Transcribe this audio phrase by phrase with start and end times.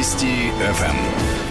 [0.00, 1.49] Вести ФМ.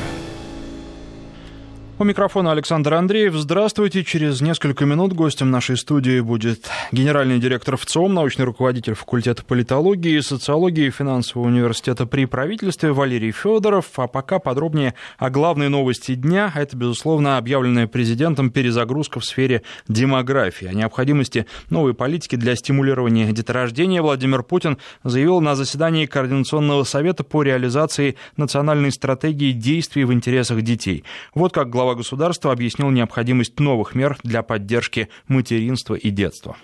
[2.01, 3.33] У микрофона Александр Андреев.
[3.33, 4.05] Здравствуйте.
[4.05, 10.21] Через несколько минут гостем нашей студии будет генеральный директор ВЦИОМ, научный руководитель факультета политологии и
[10.21, 13.87] социологии финансового университета при правительстве Валерий Федоров.
[13.97, 16.53] А пока подробнее о главной новости дня.
[16.55, 20.67] Это, безусловно, объявленная президентом перезагрузка в сфере демографии.
[20.67, 27.43] О необходимости новой политики для стимулирования деторождения Владимир Путин заявил на заседании Координационного совета по
[27.43, 31.03] реализации национальной стратегии действий в интересах детей.
[31.35, 36.55] Вот как глава глава государства объяснил необходимость новых мер для поддержки материнства и детства.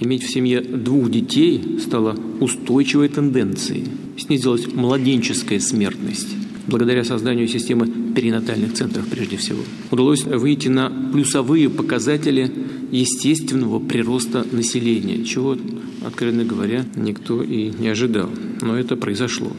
[0.00, 3.88] Иметь в семье двух детей стало устойчивой тенденцией.
[4.16, 6.34] Снизилась младенческая смертность
[6.66, 9.60] благодаря созданию системы перинатальных центров прежде всего.
[9.90, 12.50] Удалось выйти на плюсовые показатели
[12.90, 15.58] естественного прироста населения, чего,
[16.06, 18.30] откровенно говоря, никто и не ожидал.
[18.62, 19.52] Но это произошло.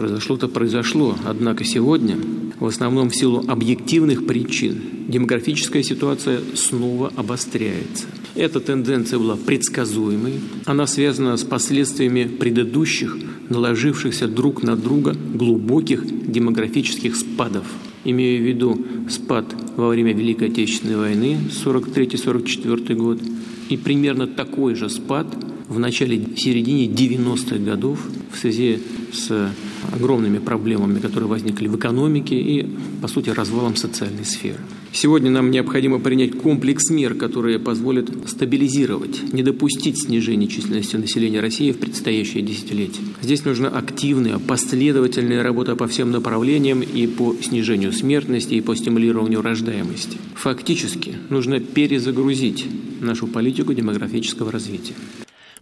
[0.00, 2.16] Произошло-то произошло, однако сегодня,
[2.58, 8.06] в основном в силу объективных причин, демографическая ситуация снова обостряется.
[8.34, 13.14] Эта тенденция была предсказуемой, она связана с последствиями предыдущих,
[13.50, 17.64] наложившихся друг на друга глубоких демографических спадов.
[18.06, 23.20] Имею в виду спад во время Великой Отечественной войны 43-44 год
[23.68, 25.26] и примерно такой же спад
[25.68, 28.00] в начале, середине 90-х годов
[28.32, 28.78] в связи
[29.12, 29.52] с
[29.92, 32.66] огромными проблемами, которые возникли в экономике и,
[33.00, 34.60] по сути, развалом социальной сферы.
[34.92, 41.70] Сегодня нам необходимо принять комплекс мер, которые позволят стабилизировать, не допустить снижения численности населения России
[41.70, 43.04] в предстоящее десятилетие.
[43.22, 49.42] Здесь нужна активная, последовательная работа по всем направлениям и по снижению смертности, и по стимулированию
[49.42, 50.18] рождаемости.
[50.34, 52.66] Фактически нужно перезагрузить
[53.00, 54.94] нашу политику демографического развития.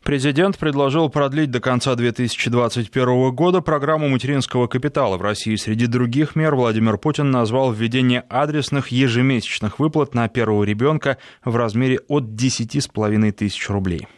[0.08, 5.54] Президент предложил продлить до конца 2021 года программу материнского капитала в России.
[5.56, 12.00] Среди других мер Владимир Путин назвал введение адресных ежемесячных выплат на первого ребенка в размере
[12.08, 14.08] от 10,5 тысяч рублей.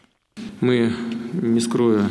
[0.61, 0.93] Мы,
[1.33, 2.05] не скрою,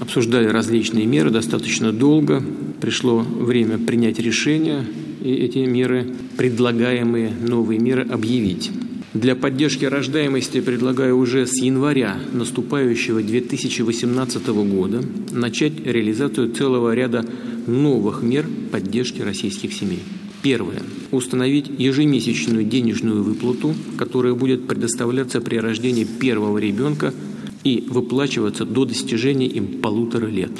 [0.00, 2.40] обсуждали различные меры достаточно долго.
[2.80, 4.84] Пришло время принять решение
[5.20, 6.06] и эти меры,
[6.36, 8.70] предлагаемые новые меры, объявить.
[9.14, 17.24] Для поддержки рождаемости предлагаю уже с января наступающего 2018 года начать реализацию целого ряда
[17.68, 20.00] новых мер поддержки российских семей.
[20.42, 20.82] Первое.
[21.12, 27.14] Установить ежемесячную денежную выплату, которая будет предоставляться при рождении первого ребенка
[27.62, 30.50] и выплачиваться до достижения им полутора лет.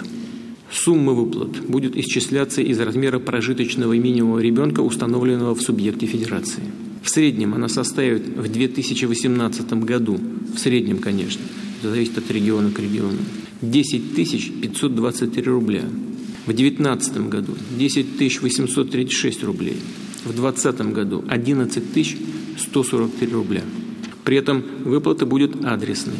[0.70, 6.62] Сумма выплат будет исчисляться из размера прожиточного минимума ребенка, установленного в субъекте федерации.
[7.04, 10.18] В среднем она составит в 2018 году,
[10.54, 11.42] в среднем, конечно,
[11.78, 13.18] это зависит от региона к региону,
[13.60, 15.82] 10 523 рубля.
[16.46, 19.76] В 2019 году 10 836 рублей.
[20.24, 22.16] В 2020 году 11
[22.58, 23.62] 143 рубля.
[24.24, 26.16] При этом выплата будет адресной.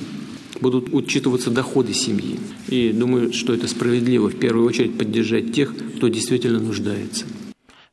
[0.60, 2.38] Будут учитываться доходы семьи.
[2.68, 7.24] И думаю, что это справедливо в первую очередь поддержать тех, кто действительно нуждается.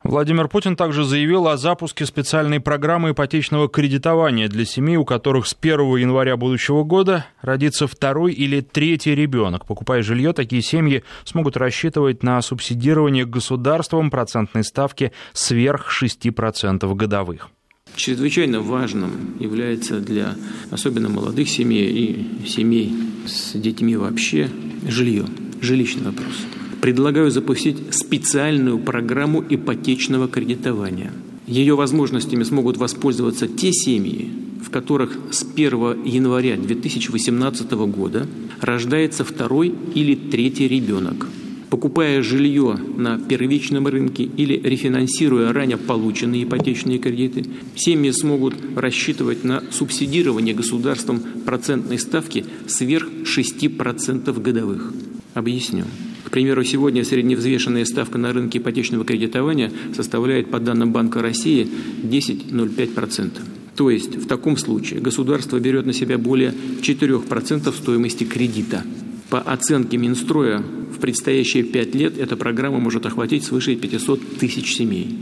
[0.04, 5.56] Владимир Путин также заявил о запуске специальной программы ипотечного кредитования для семей, у которых с
[5.58, 9.64] 1 января будущего года родится второй или третий ребенок.
[9.64, 17.48] Покупая жилье, такие семьи смогут рассчитывать на субсидирование государством процентной ставки сверх 6% годовых.
[17.94, 20.34] Чрезвычайно важным является для
[20.72, 22.92] особенно молодых семей и семей
[23.26, 24.48] с детьми вообще
[24.88, 25.26] жилье,
[25.60, 26.46] жилищный вопрос
[26.82, 31.12] предлагаю запустить специальную программу ипотечного кредитования.
[31.46, 34.28] Ее возможностями смогут воспользоваться те семьи,
[34.64, 38.26] в которых с 1 января 2018 года
[38.60, 41.28] рождается второй или третий ребенок.
[41.70, 49.62] Покупая жилье на первичном рынке или рефинансируя ранее полученные ипотечные кредиты, семьи смогут рассчитывать на
[49.70, 54.92] субсидирование государством процентной ставки сверх 6% годовых.
[55.34, 55.84] Объясню
[56.30, 61.68] примеру, сегодня средневзвешенная ставка на рынке ипотечного кредитования составляет, по данным Банка России,
[62.02, 63.30] 10,05%.
[63.76, 68.84] То есть в таком случае государство берет на себя более 4% стоимости кредита.
[69.30, 75.18] По оценке Минстроя, в предстоящие пять лет эта программа может охватить свыше 500 тысяч семей.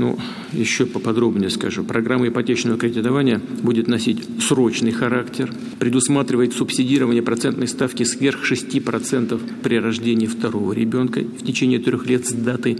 [0.00, 0.18] Ну,
[0.54, 1.84] еще поподробнее скажу.
[1.84, 10.24] Программа ипотечного кредитования будет носить срочный характер, предусматривает субсидирование процентной ставки сверх 6% при рождении
[10.24, 12.78] второго ребенка в течение трех лет с даты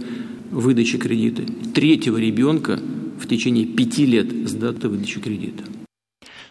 [0.49, 1.43] выдачи кредита,
[1.75, 2.79] третьего ребенка
[3.19, 5.63] в течение пяти лет с даты выдачи кредита.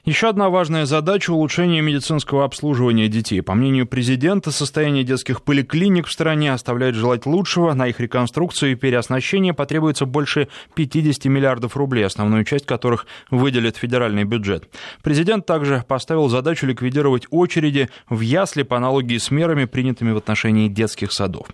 [0.06, 3.43] Еще одна важная задача– улучшение медицинского обслуживания детей.
[3.43, 7.75] По мнению президента, состояние детских поликлиник в стране оставляет желать лучшего.
[7.75, 14.25] На их реконструкцию и переоснащение потребуется больше 50 миллиардов рублей, основную часть которых выделит федеральный
[14.25, 14.70] бюджет.
[15.02, 20.69] Президент также поставил задачу ликвидировать очереди в ясли по аналогии с мерами, принятыми в отношении
[20.69, 21.49] детских садов.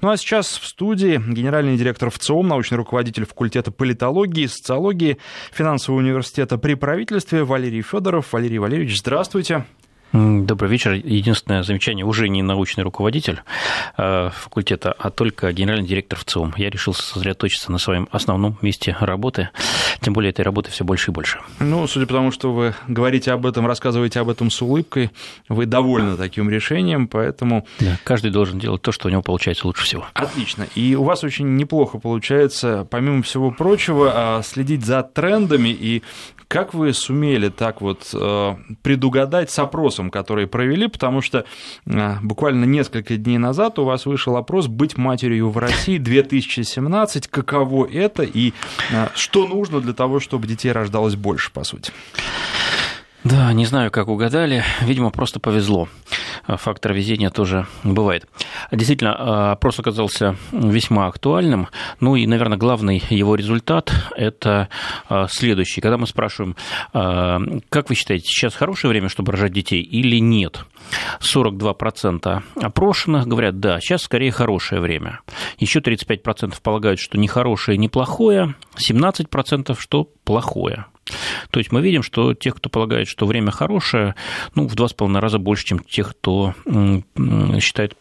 [0.00, 5.18] Ну а сейчас в студии генеральный директор ВЦИОМ, научный руководитель факультета политологии, социологии,
[5.52, 8.32] финансового университета при правительстве Валерий Федоров.
[8.32, 9.64] Валерий Валерьевич, здравствуйте.
[10.12, 10.92] Добрый вечер.
[10.94, 13.42] Единственное замечание, уже не научный руководитель
[13.96, 16.54] э, факультета, а только генеральный директор ВЦИОМ.
[16.56, 19.50] Я решил сосредоточиться на своем основном месте работы,
[20.00, 21.38] тем более этой работы все больше и больше.
[21.60, 25.10] Ну, судя по тому, что вы говорите об этом, рассказываете об этом с улыбкой,
[25.48, 27.64] вы довольны таким решением, поэтому...
[27.78, 30.06] Да, каждый должен делать то, что у него получается лучше всего.
[30.14, 30.66] Отлично.
[30.74, 36.02] И у вас очень неплохо получается, помимо всего прочего, а, следить за трендами и
[36.50, 41.44] как вы сумели так вот э, предугадать с опросом, который провели, потому что
[41.86, 47.28] э, буквально несколько дней назад у вас вышел опрос «Быть матерью в России 2017».
[47.30, 48.52] Каково это и
[48.90, 51.92] э, что нужно для того, чтобы детей рождалось больше, по сути?
[53.22, 54.64] Да, не знаю, как угадали.
[54.80, 55.88] Видимо, просто повезло.
[56.46, 58.26] Фактор везения тоже бывает.
[58.72, 61.68] Действительно, опрос оказался весьма актуальным.
[62.00, 64.68] Ну и, наверное, главный его результат– это
[65.08, 65.82] а, следующий.
[65.82, 66.56] Когда мы спрашиваем,
[66.94, 70.64] а, как вы считаете, сейчас хорошее время, чтобы рожать детей или нет?
[71.20, 75.20] 42% опрошенных говорят, да, сейчас скорее хорошее время.
[75.58, 78.54] Еще 35% полагают, что не хорошее, не плохое.
[78.76, 80.86] 17% что плохое.
[81.50, 84.14] То есть мы видим, что тех, кто полагает, что время хорошее,
[84.54, 86.54] ну, в два с половиной раза больше, чем тех, кто
[87.60, 87.96] считает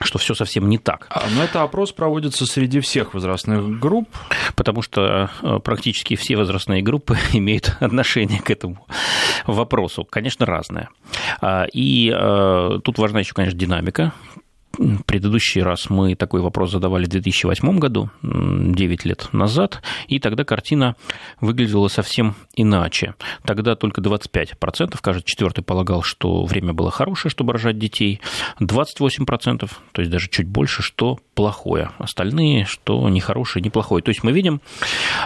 [0.00, 1.06] что все совсем не так.
[1.10, 4.08] А, но это опрос проводится среди всех возрастных групп.
[4.54, 8.86] Потому что э, практически все возрастные группы имеют отношение к этому
[9.46, 10.04] вопросу.
[10.04, 10.88] Конечно, разное.
[11.40, 14.12] А, и э, тут важна еще, конечно, динамика
[15.06, 20.96] предыдущий раз мы такой вопрос задавали в 2008 году, 9 лет назад, и тогда картина
[21.40, 23.14] выглядела совсем иначе.
[23.44, 28.20] Тогда только 25%, кажется, четвертый полагал, что время было хорошее, чтобы рожать детей,
[28.60, 31.90] 28%, то есть даже чуть больше, что плохое.
[31.98, 34.02] Остальные, что нехорошее, неплохое.
[34.02, 34.60] То есть мы видим,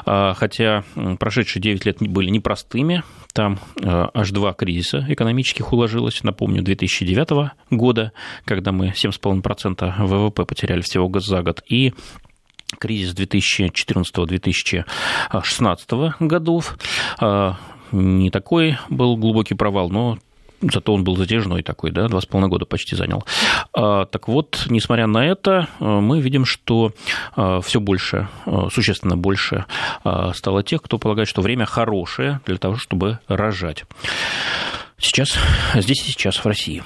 [0.07, 0.85] а, хотя
[1.19, 3.03] прошедшие 9 лет были непростыми,
[3.33, 8.13] там а, аж два кризиса экономических уложилось, напомню, 2009 года,
[8.45, 9.42] когда мы 7,5%
[9.99, 11.93] ВВП потеряли всего за год, и
[12.79, 16.77] кризис 2014-2016 годов.
[17.21, 17.57] А,
[17.91, 20.19] не такой был глубокий провал, но
[20.61, 23.25] зато он был затяжной такой, да, два с половиной года почти занял.
[23.73, 26.93] А, так вот, несмотря на это, а, мы видим, что
[27.63, 28.29] все больше,
[28.73, 29.65] существенно больше
[30.35, 33.85] стало тех, кто полагает, что время хорошее для того, чтобы рожать.
[34.99, 35.37] Сейчас,
[35.75, 36.85] здесь и сейчас, в России.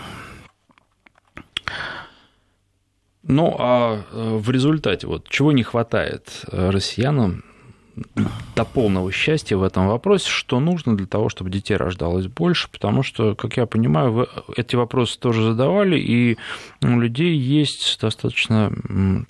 [3.28, 7.44] Ну, а э, в результате вот чего не хватает э, россиянам
[8.54, 13.02] до полного счастья в этом вопросе, что нужно для того, чтобы детей рождалось больше, потому
[13.02, 16.36] что, как я понимаю, вы эти вопросы тоже задавали, и
[16.82, 18.72] у людей есть достаточно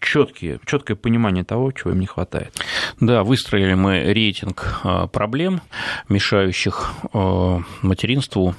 [0.00, 2.52] четкие, четкое понимание того, чего им не хватает.
[3.00, 5.60] Да, выстроили мы рейтинг а, проблем,
[6.08, 8.54] мешающих а, материнству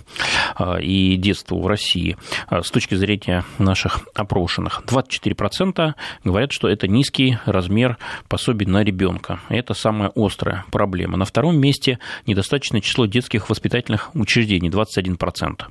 [0.55, 2.17] а, и детству в России
[2.49, 4.83] с точки зрения наших опрошенных.
[4.87, 5.93] 24%
[6.23, 7.97] говорят, что это низкий размер
[8.29, 9.39] пособий на ребенка.
[9.49, 11.17] Это самое острое проблема.
[11.17, 15.63] На втором месте недостаточное число детских воспитательных учреждений, 21%.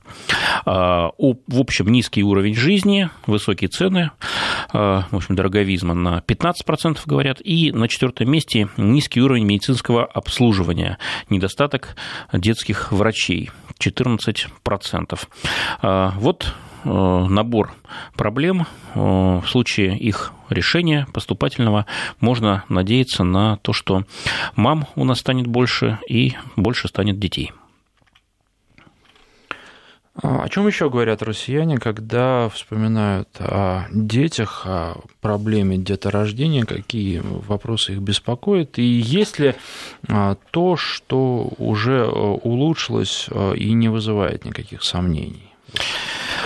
[0.65, 4.11] А, в общем, низкий уровень жизни, высокие цены,
[4.73, 10.99] а, в общем, дороговизма на 15% говорят, и на четвертом месте низкий уровень медицинского обслуживания,
[11.31, 11.97] недостаток
[12.33, 15.29] детских врачей, 14%.
[15.83, 16.55] А, вот
[16.87, 17.75] набор
[18.15, 18.67] проблем.
[18.95, 21.87] Э, в случае их решения поступательного
[22.21, 24.05] можно надеяться на то, что
[24.55, 27.53] мам у нас станет больше и больше станет детей.
[30.23, 37.93] А о чем еще говорят россияне, когда вспоминают о детях, о проблеме деторождения, какие вопросы
[37.93, 39.57] их беспокоят, и есть ли
[40.09, 45.53] а, то, что уже э, улучшилось и не вызывает никаких сомнений?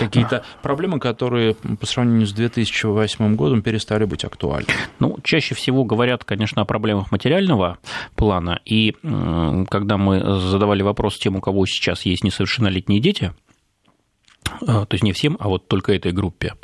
[0.05, 4.67] Какие-то проблемы, которые по сравнению с 2008 годом перестали быть актуальны?
[4.99, 7.77] Ну, чаще всего говорят, конечно, о проблемах материального
[8.15, 8.59] плана.
[8.65, 13.33] И когда мы задавали вопрос тем, у кого сейчас есть несовершеннолетние дети,
[14.43, 16.55] то есть не всем, а вот только этой группе.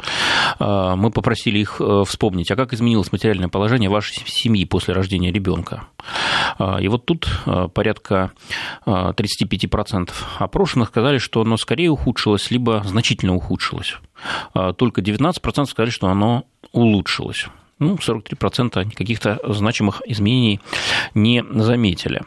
[0.60, 5.88] Мы попросили их вспомнить, а как изменилось материальное положение вашей семьи после рождения ребенка.
[6.80, 7.28] И вот тут
[7.74, 8.32] порядка
[8.86, 13.96] 35% опрошенных сказали, что оно скорее ухудшилось, либо значительно ухудшилось.
[14.78, 17.48] Только 19% сказали, что оно улучшилось
[17.80, 20.60] ну, 43% каких-то значимых изменений
[21.14, 22.24] не заметили.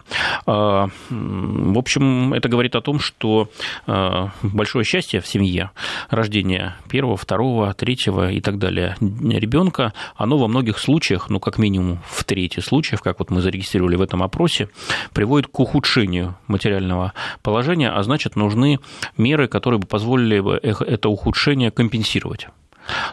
[0.47, 3.51] А, в общем, это говорит о том, что
[3.87, 5.71] а, большое счастье в семье,
[6.09, 12.01] рождение первого, второго, третьего и так далее ребенка, оно во многих случаях, ну, как минимум
[12.09, 14.69] в трети случаев, как вот мы зарегистрировали в этом опросе,
[15.13, 18.79] приводит к ухудшению материального положения, а значит, нужны
[19.17, 22.49] меры, которые бы позволили бы это ухудшение компенсировать.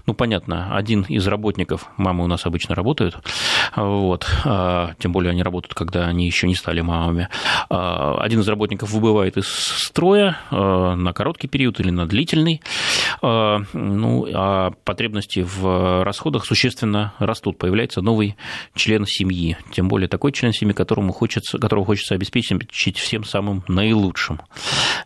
[0.06, 3.18] Ну, понятно, один из работников, мамы у нас обычно работают,
[3.76, 7.30] вот, а, тем более они работают, когда они еще не стали мамами.
[7.70, 12.62] А, один из работников выбывает из строя а, на короткий период или на длительный,
[13.22, 18.36] ну, а потребности в расходах существенно растут, появляется новый
[18.76, 24.42] член семьи, тем более такой член семьи, которому хочется, которого хочется обеспечить всем самым наилучшим.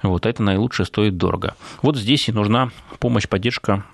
[0.03, 1.55] Вот, а это наилучшее стоит дорого.
[1.81, 3.85] Вот здесь и нужна помощь, поддержка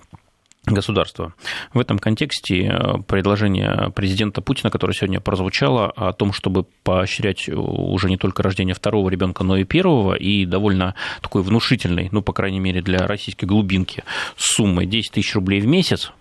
[0.73, 1.33] государства.
[1.73, 8.09] В этом контексте э, предложение президента Путина, которое сегодня прозвучало, о том, чтобы поощрять уже
[8.09, 12.59] не только рождение второго ребенка, но и первого, и довольно такой внушительной, ну, по крайней
[12.59, 14.03] мере, для российской глубинки,
[14.35, 16.11] суммой 10 тысяч рублей в месяц,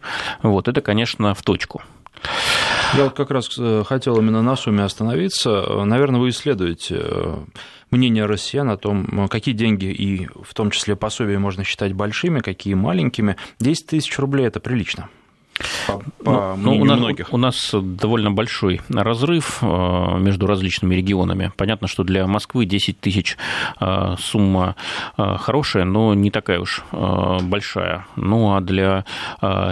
[0.42, 1.82] вот это, конечно, в точку.
[2.94, 5.84] Я вот как раз э, хотел именно на сумме остановиться.
[5.84, 7.36] Наверное, вы исследуете э,
[7.90, 12.74] мнение россиян о том, какие деньги и в том числе пособия можно считать большими, какие
[12.74, 13.36] маленькими.
[13.60, 15.08] 10 тысяч рублей– это прилично.
[15.86, 17.32] По, по ну, ну, у, нас, многих.
[17.32, 21.52] у нас довольно большой разрыв э, между различными регионами.
[21.56, 23.38] Понятно, что для Москвы 10 тысяч
[23.80, 24.76] э, сумма
[25.16, 28.06] э, хорошая, но не такая уж большая.
[28.16, 29.04] Ну а для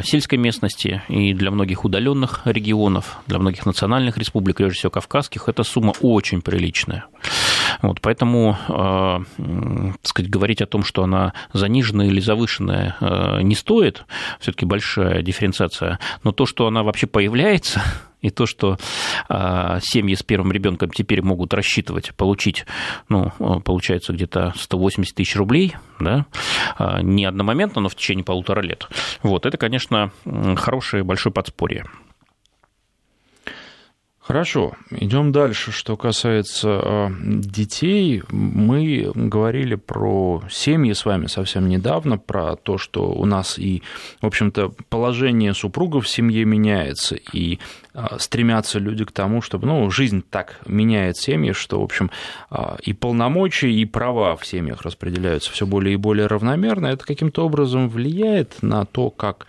[0.02, 5.62] сельской местности и для многих удаленных регионов, для многих национальных республик, прежде всего кавказских, эта
[5.64, 7.04] сумма очень приличная.
[7.83, 13.54] Вот, поэтому, э, так сказать, говорить о том, что она заниженная или завышенная, э, не
[13.54, 14.04] стоит,
[14.40, 17.83] все-таки большая дифференциация, но то, что она вообще появляется,
[18.21, 18.78] и то, что
[19.28, 22.64] э, семьи с первым ребенком теперь могут рассчитывать получить,
[23.09, 23.31] ну,
[23.64, 26.26] получается, где-то 180 тысяч рублей, да,
[27.02, 28.88] не одномоментно, но в течение полутора лет.
[29.23, 30.11] Вот, это, конечно,
[30.57, 31.85] хорошее большое подспорье.
[34.26, 35.71] Хорошо, идем дальше.
[35.71, 43.12] Что касается э, детей, мы говорили про семьи с вами совсем недавно, про то, что
[43.12, 43.83] у нас и,
[44.23, 47.59] в общем-то, положение супругов в семье меняется, и
[48.18, 52.10] стремятся люди к тому, чтобы, ну, жизнь так меняет семьи, что, в общем,
[52.50, 56.88] а, и полномочия, и права в семьях распределяются все более и более равномерно.
[56.88, 59.46] Это каким-то образом влияет на то, как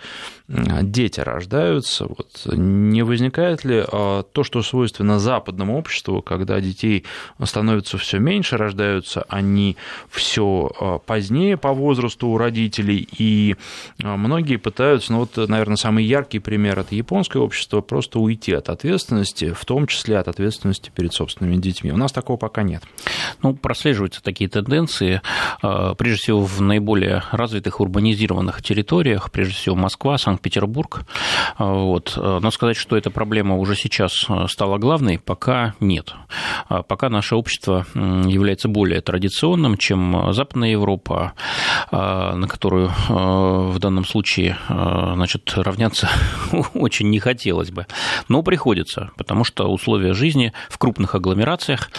[0.47, 2.05] дети рождаются.
[2.05, 7.03] Вот не возникает ли а, то, что свойственно западному обществу, когда детей
[7.43, 9.75] становится все меньше, рождаются они
[10.11, 13.55] все позднее по возрасту у родителей, и
[13.97, 18.69] многие пытаются, ну вот, наверное, самый яркий пример это японское общество, просто уйти уйти от
[18.69, 21.91] ответственности, в том числе от ответственности перед собственными детьми.
[21.91, 22.83] У нас такого пока нет.
[23.41, 25.21] Ну, прослеживаются такие тенденции,
[25.61, 31.05] а, прежде всего, в наиболее развитых урбанизированных территориях, прежде всего Москва, Санкт-Петербург.
[31.57, 32.13] А, вот.
[32.17, 34.13] Но сказать, что эта проблема уже сейчас
[34.47, 36.13] стала главной, пока нет.
[36.67, 41.33] А, пока наше общество является более традиционным, чем Западная Европа,
[41.91, 46.09] на которую в данном случае значит, равняться
[46.73, 47.85] очень не хотелось бы
[48.27, 51.89] но приходится, потому что условия жизни в крупных агломерациях,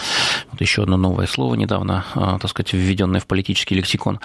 [0.51, 4.19] вот еще одно новое слово недавно, а, так сказать, введенное в политический лексикон,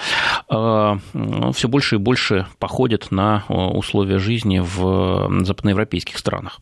[0.48, 6.58] а, ну, все больше и больше походят на а, условия жизни в западноевропейских странах.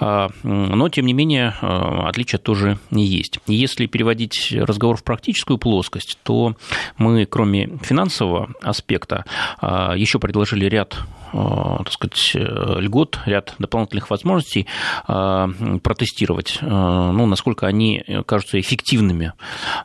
[0.00, 3.38] Но, тем не менее, отличия тоже есть.
[3.46, 6.54] Если переводить разговор в практическую плоскость, то
[6.98, 9.24] мы, кроме финансового аспекта,
[9.62, 10.96] еще предложили ряд
[11.32, 14.66] так сказать, льгот, ряд дополнительных возможностей
[15.06, 19.32] протестировать, ну, насколько они кажутся эффективными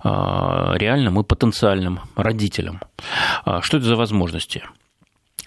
[0.04, 2.80] реальным и потенциальным родителям.
[3.62, 4.64] Что это за возможности?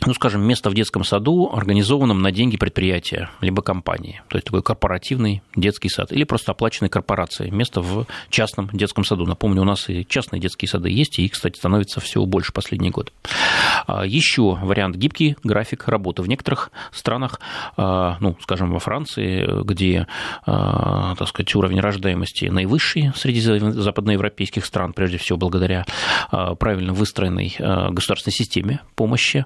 [0.07, 4.23] Ну, скажем, место в детском саду, организованном на деньги предприятия, либо компании.
[4.29, 6.13] То есть такой корпоративный детский сад.
[6.13, 7.51] Или просто оплаченной корпорацией.
[7.51, 9.27] Место в частном детском саду.
[9.27, 12.93] Напомню, у нас и частные детские сады есть, и их, кстати, становится все больше последние
[12.93, 13.13] годы.
[13.87, 16.23] А, Еще вариант гибкий график работы.
[16.23, 17.41] В некоторых странах,
[17.77, 20.07] а, ну, скажем, во Франции, где,
[20.47, 25.85] а, так сказать, уровень рождаемости наивысший среди западноевропейских стран, прежде всего благодаря
[26.31, 29.45] правильно выстроенной государственной системе помощи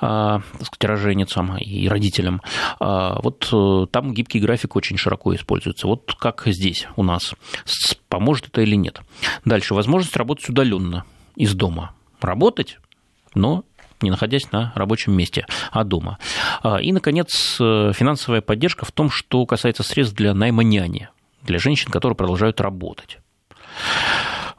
[0.00, 2.40] так сказать, роженицам и родителям.
[2.78, 5.86] Вот э, там гибкий график очень широко используется.
[5.86, 7.34] Вот как здесь у нас.
[8.08, 9.00] Поможет это или нет?
[9.44, 9.74] Дальше.
[9.74, 11.04] Возможность работать удаленно
[11.36, 11.92] из дома.
[12.20, 12.78] Работать,
[13.34, 13.64] но
[14.02, 16.18] не находясь на рабочем месте, а дома.
[16.80, 21.08] И, наконец, э, финансовая поддержка в том, что касается средств для найма няни,
[21.42, 23.18] для женщин, которые продолжают работать.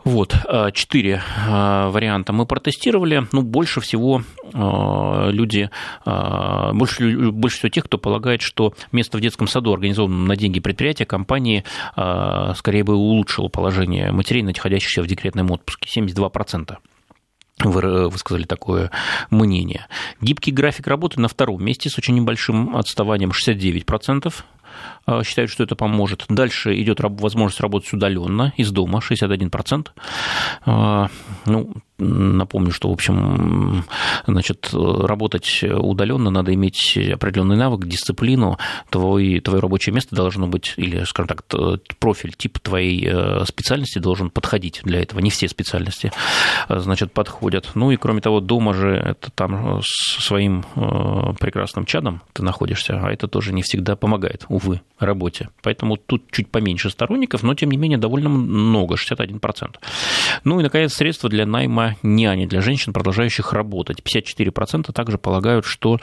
[0.04, 3.28] Вот, э, четыре э, варианта мы протестировали.
[3.32, 5.70] Ну, больше всего э, люди,
[6.06, 11.06] больше, больше всего тех, кто полагает, что место в детском саду, организованном на деньги предприятия,
[11.06, 15.88] компании, скорее бы улучшило положение матерей, находящихся в декретном отпуске.
[16.02, 16.78] 72%
[17.64, 18.92] вы высказали такое
[19.30, 19.88] мнение.
[20.20, 24.34] Гибкий график работы на втором месте с очень небольшим отставанием 69%.
[25.08, 26.26] Э, считают, что это поможет.
[26.30, 29.88] Дальше идет возможность работать удаленно из дома 61%.
[30.66, 31.08] Э,
[31.46, 33.84] ну, Напомню, что, в общем,
[34.26, 38.58] значит, работать удаленно надо иметь определенный навык, дисциплину.
[38.90, 41.44] Твой, твое рабочее место должно быть, или, скажем так,
[42.00, 45.20] профиль, тип твоей э, специальности должен подходить для этого.
[45.20, 46.12] Не все специальности,
[46.70, 47.72] значит, подходят.
[47.76, 53.00] Ну и, кроме того, дома же это там с своим э, прекрасным чадом ты находишься,
[53.02, 55.50] а это тоже не всегда помогает, увы, работе.
[55.62, 59.76] Поэтому тут чуть поменьше сторонников, но, тем не менее, довольно много, 61%.
[60.44, 64.00] Ну и, наконец, средства для найма няни для женщин, продолжающих работать.
[64.02, 66.00] 54% также полагают, что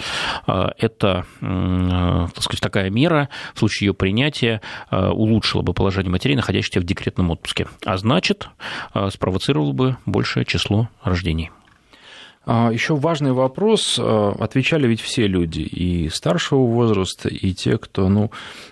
[0.46, 6.36] а, это так сказать, такая мера в случае ее принятия а, улучшила бы положение матерей,
[6.36, 7.66] находящихся в декретном отпуске.
[7.84, 8.48] А значит,
[8.92, 11.50] а, спровоцировала бы большее число рождений.
[12.50, 13.98] А, Еще важный вопрос.
[14.00, 18.30] А, отвечали ведь все люди, и старшего возраста, и те, кто ну,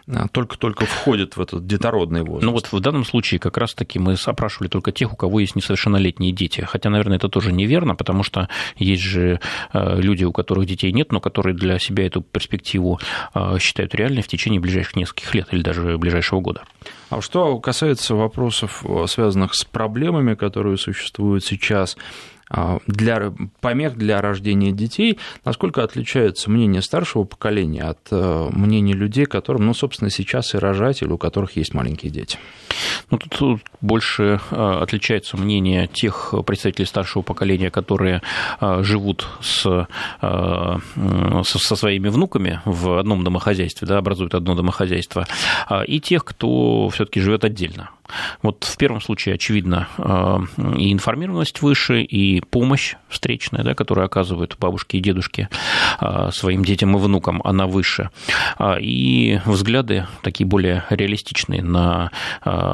[0.08, 2.42] а, только-только входит в этот детородный возраст.
[2.42, 6.32] Ну вот в данном случае как раз-таки мы опрашивали только тех, у кого есть несовершеннолетние
[6.32, 6.62] дети.
[6.62, 9.40] Хотя, наверное, это тоже неверно, потому что есть же
[9.74, 12.98] люди, у которых детей нет, но которые для себя эту перспективу
[13.58, 16.62] считают реальной в течение ближайших нескольких лет или даже ближайшего года.
[17.10, 21.96] А что касается вопросов, связанных с проблемами, которые существуют сейчас,
[22.86, 29.66] для помех для рождения детей, насколько отличается мнение старшего поколения от э, мнения людей, которым,
[29.66, 32.38] ну, собственно, сейчас и рожать, или у которых есть маленькие дети?
[33.10, 38.22] Ну, тут больше э, отличается мнение тех представителей старшего поколения, которые
[38.60, 39.86] э, живут с,
[40.20, 45.26] со своими внуками в одном домохозяйстве, да, образуют одно домохозяйство,
[45.86, 47.90] и тех, кто все-таки живет отдельно.
[48.42, 49.88] Вот в первом случае, очевидно,
[50.76, 55.48] и информированность выше, и помощь встречная, да, которую оказывают бабушки и дедушки
[55.98, 58.10] а, своим детям и внукам, она выше.
[58.58, 62.10] А, и взгляды такие более реалистичные на,
[62.42, 62.65] а,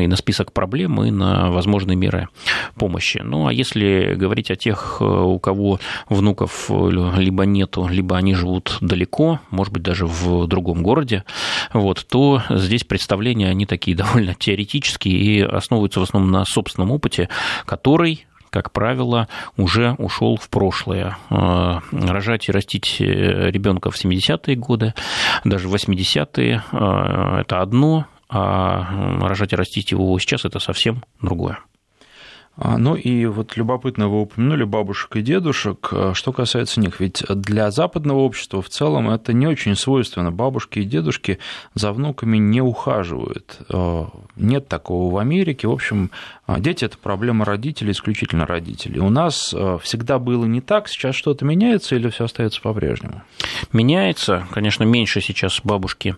[0.00, 2.28] и на список проблем, и на возможные меры
[2.74, 3.20] помощи.
[3.22, 9.40] Ну, а если говорить о тех, у кого внуков либо нету, либо они живут далеко,
[9.50, 11.24] может быть, даже в другом городе,
[11.72, 17.28] вот, то здесь представления, они такие довольно теоретические и основываются в основном на собственном опыте,
[17.64, 21.18] который как правило, уже ушел в прошлое.
[21.28, 23.04] Э, рожать и растить э,
[23.50, 24.94] ребенка в 70-е годы,
[25.44, 31.58] даже в 80-е э,– это одно, а рожать и растить его сейчас– это совсем другое.
[32.58, 35.88] А, ну и вот любопытно, вы упомянули бабушек и дедушек.
[35.92, 40.32] А, что касается них, ведь для западного общества в целом это не очень свойственно.
[40.32, 41.38] Бабушки и дедушки
[41.74, 43.58] за внуками не ухаживают.
[43.68, 45.68] А, нет такого в Америке.
[45.68, 46.10] В общем,
[46.48, 49.00] дети– это проблема родителей, исключительно родителей.
[49.00, 53.22] У нас всегда было не так, сейчас что-то меняется или все остается по-прежнему?
[53.72, 54.46] Меняется.
[54.50, 56.16] Конечно, меньше сейчас бабушки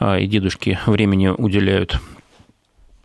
[0.00, 2.00] и дедушки времени уделяют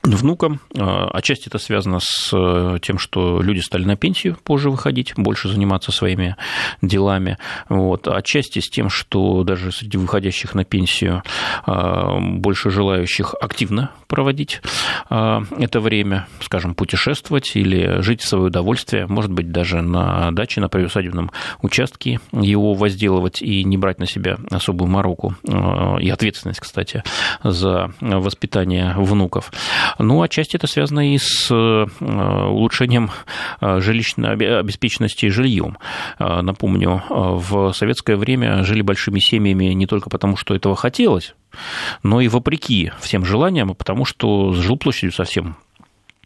[0.04, 0.60] внукам.
[0.78, 5.50] А, отчасти это связано с э, тем, что люди стали на пенсию позже выходить, больше
[5.50, 6.36] заниматься своими
[6.82, 7.38] делами.
[7.70, 8.08] Вот.
[8.08, 11.24] Отчасти с тем, что даже среди выходящих на пенсию
[11.66, 14.62] а, больше желающих активно проводить
[15.10, 20.62] а, это время, скажем, путешествовать или жить в свое удовольствие, может быть, даже на даче,
[20.62, 21.32] на приусадебном
[21.62, 27.04] участке его возделывать и не брать на себя особую мороку и ответственность, кстати,
[27.44, 29.52] за воспитание внуков.
[30.00, 33.10] Ну, отчасти это связано и с улучшением
[33.62, 35.78] жилищной обеспеченности жильем.
[36.20, 41.36] Напомню, в советское время жили большими семьями не только потому, что этого хотелось,
[42.04, 45.58] но и вопреки всем желаниям, потому что с жилплощадью совсем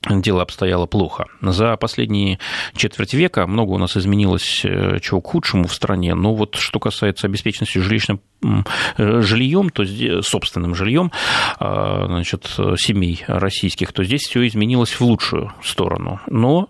[0.10, 1.26] дело обстояло плохо.
[1.42, 2.40] За последние
[2.76, 6.80] четверть века много у нас изменилось э, чего к худшему в стране, но вот что
[6.80, 9.86] касается обеспеченности жилищным э, жильем, то
[10.24, 11.12] собственным жильем
[11.60, 12.46] а, значит,
[12.78, 16.20] семей российских, то здесь все изменилось в лучшую сторону.
[16.28, 16.70] Но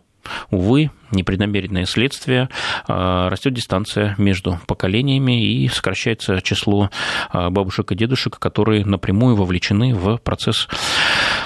[0.50, 2.50] увы, непреднамеренное следствие,
[2.88, 6.90] а, растет дистанция между поколениями и сокращается число
[7.30, 10.68] а, бабушек и дедушек, которые напрямую вовлечены в процесс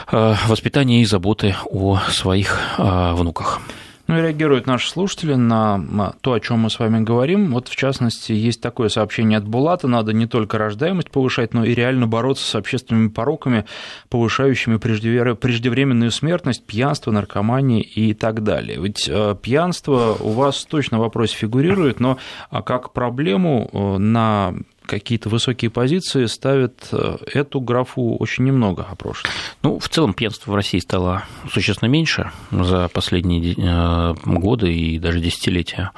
[0.07, 3.61] а, воспитания и заботы о своих внуках.
[4.07, 7.51] Ну и реагируют наши слушатели на то, о чем мы с вами говорим.
[7.51, 9.87] Вот, в частности, есть такое сообщение от Булата.
[9.87, 13.65] Надо не только рождаемость повышать, но и реально бороться с общественными пороками,
[14.09, 18.79] повышающими преждевременную смертность, пьянство, наркомания и так далее.
[18.79, 22.17] Ведь э, пьянство у вас точно в вопросе фигурирует, но
[22.63, 24.53] как проблему э, на
[24.85, 29.33] какие-то высокие позиции ставят э, эту графу очень немного опрошенных.
[29.63, 35.19] Ну, в целом пьянство в России стало существенно меньше за последние э, годы и даже
[35.19, 35.91] десятилетия.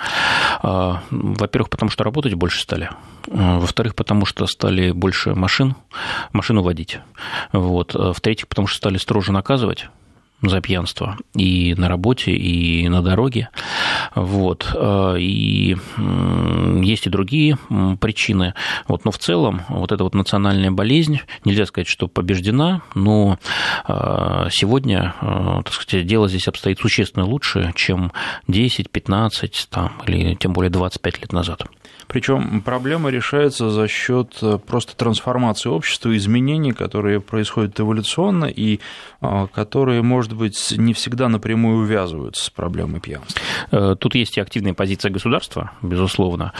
[0.61, 2.89] А, во-первых, потому что работать больше стали.
[3.29, 5.75] А, во-вторых, потому что стали больше машин,
[6.31, 6.99] машину водить.
[7.51, 7.95] Вот.
[7.95, 9.87] А в-третьих, потому что стали строже наказывать
[10.41, 13.49] за пьянство и на работе, и на дороге.
[14.15, 14.69] Вот.
[14.75, 15.75] Э, и
[16.83, 17.57] есть и другие
[17.99, 18.53] причины.
[18.87, 19.05] Вот.
[19.05, 23.39] Но в целом вот эта вот национальная болезнь, нельзя сказать, что побеждена, но
[23.87, 28.11] э, сегодня э, так сказать, дело здесь обстоит существенно лучше, чем
[28.47, 31.63] 10, 15 там, или тем более 25 лет назад.
[32.07, 38.79] Причем проблема решается за счет э, просто трансформации общества, изменений, которые происходят эволюционно и
[39.21, 43.41] э, которые, может быть, не всегда напрямую увязываются с проблемой пьянства.
[43.71, 46.53] Э, тут есть и активная позиция государства, безусловно,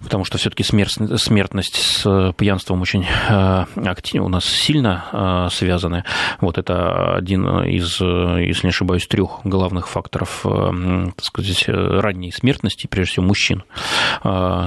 [0.00, 6.04] потому что все-таки смертность с пьянством очень активно у нас сильно связаны.
[6.40, 13.12] Вот это один из, если не ошибаюсь, трех главных факторов, так сказать, ранней смертности, прежде
[13.12, 13.62] всего мужчин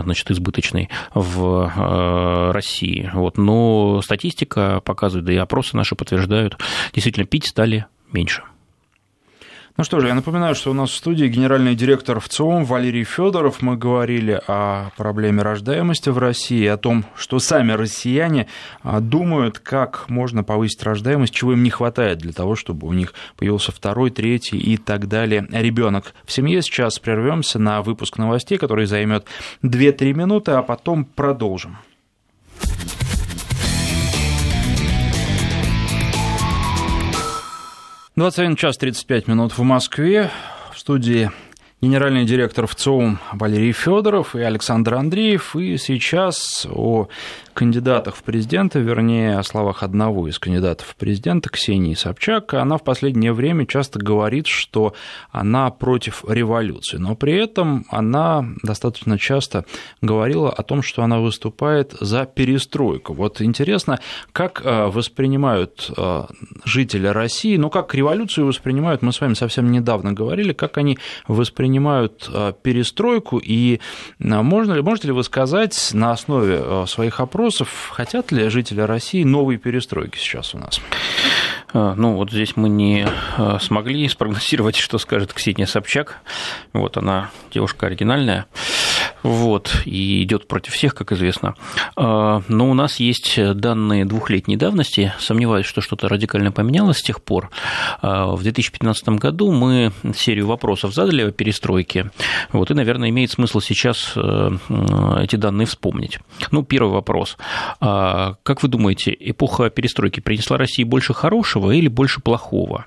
[0.05, 3.09] значит, избыточной в э, России.
[3.13, 3.37] Вот.
[3.37, 6.57] Но статистика показывает, да и опросы наши подтверждают,
[6.93, 8.43] действительно пить стали меньше.
[9.77, 13.61] Ну что же, я напоминаю, что у нас в студии генеральный директор ВЦИОМ Валерий Федоров.
[13.61, 18.47] Мы говорили о проблеме рождаемости в России, о том, что сами россияне
[18.83, 23.13] а, думают, как можно повысить рождаемость, чего им не хватает для того, чтобы у них
[23.35, 26.61] появился второй, третий и так далее ребенок в семье.
[26.61, 29.25] Сейчас прервемся на выпуск новостей, который займет
[29.61, 31.79] 2-3 минуты, а потом продолжим.
[38.15, 40.31] 21 час 35 минут в Москве.
[40.73, 41.31] В студии
[41.81, 45.53] генеральный директор ВЦОУМ Валерий Федоров и Александр Андреев.
[45.57, 47.09] И сейчас о
[47.55, 52.83] кандидатах в президенты, вернее, о словах одного из кандидатов в президенты, Ксении Собчак, она в
[52.83, 54.93] последнее время часто говорит, что
[55.31, 59.65] она против революции, но при этом она достаточно часто
[60.01, 63.13] говорила о том, что она выступает за перестройку.
[63.13, 63.99] Вот интересно,
[64.33, 66.23] как э, воспринимают э,
[66.65, 72.29] жители России, ну, как революцию воспринимают, мы с вами совсем недавно говорили, как они воспринимают
[72.31, 73.79] э, перестройку, и
[74.19, 79.23] можно ли, можете ли вы сказать на основе своих опросов, вопросов, хотят ли жители России
[79.23, 80.81] новой перестройки сейчас у нас?
[81.73, 86.17] А, ну, вот здесь мы не а, смогли спрогнозировать, что скажет Ксения Собчак.
[86.73, 88.47] Вот она девушка оригинальная
[89.23, 91.55] вот, и идет против всех, как известно.
[91.95, 97.21] А, но у нас есть данные двухлетней давности, сомневаюсь, что что-то радикально поменялось с тех
[97.21, 97.49] пор.
[98.01, 102.11] А, в 2015 году мы серию вопросов задали о перестройке,
[102.51, 104.49] вот, и, наверное, имеет смысл сейчас э,
[105.21, 106.19] эти данные вспомнить.
[106.51, 107.37] Ну, первый вопрос.
[107.79, 112.85] А, как вы думаете, эпоха перестройки принесла России больше хорошего или больше плохого?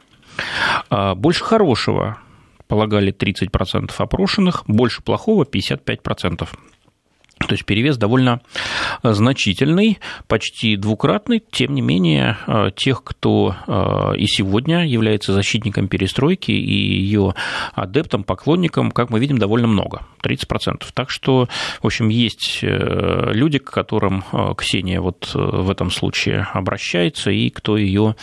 [0.89, 2.19] Больше хорошего,
[2.69, 6.49] полагали 30% опрошенных, больше плохого 55%.
[7.47, 8.41] То есть перевес довольно
[9.03, 11.43] значительный, почти двукратный.
[11.51, 17.35] Тем не менее, э, тех, кто э, и сегодня является защитником перестройки и ее
[17.75, 20.03] адептом, поклонником, как мы видим, довольно много.
[20.23, 20.83] 30%.
[20.93, 21.49] Так что,
[21.81, 24.25] в общем, есть э, люди, к которым
[24.57, 28.17] Ксения вот в этом случае обращается, и кто ее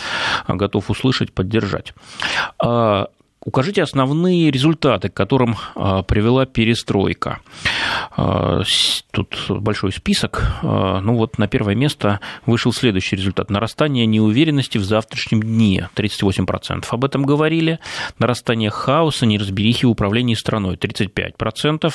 [0.47, 1.93] готов услышать, поддержать.
[3.45, 7.39] А укажите основные результаты, к которым привела перестройка.
[9.11, 10.43] Тут большой список.
[10.61, 13.49] Ну вот на первое место вышел следующий результат.
[13.49, 16.85] Нарастание неуверенности в завтрашнем дне 38%.
[16.89, 17.79] Об этом говорили.
[18.19, 21.93] Нарастание хаоса, неразберихи в управлении страной 35%.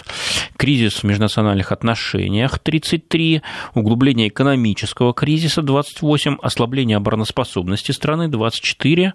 [0.56, 3.42] Кризис в межнациональных отношениях 33%.
[3.74, 6.38] Углубление экономического кризиса 28%.
[6.42, 9.12] Ослабление обороноспособности страны 24%.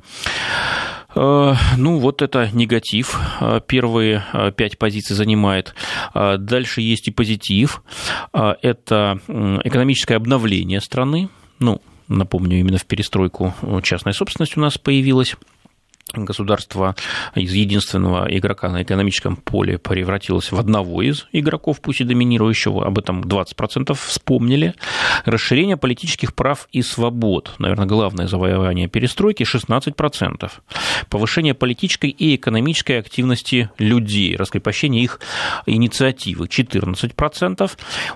[1.16, 3.20] Э, ну, вот это негатив.
[3.40, 5.74] Э, первые э, пять позиций занимает.
[6.14, 7.82] Дальше есть и позитив.
[8.34, 11.30] Это экономическое обновление страны.
[11.60, 15.36] Ну, напомню, именно в перестройку частная собственность у нас появилась
[16.14, 16.96] государство
[17.34, 23.00] из единственного игрока на экономическом поле превратилось в одного из игроков, пусть и доминирующего, об
[23.00, 24.76] этом 20% вспомнили.
[25.26, 30.52] Расширение политических прав и свобод, наверное, главное завоевание перестройки, 16%.
[31.10, 35.20] Повышение политической и экономической активности людей, раскрепощение их
[35.66, 37.72] инициативы, 14%.